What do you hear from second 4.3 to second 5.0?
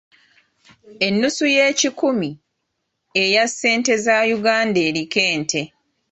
Uganda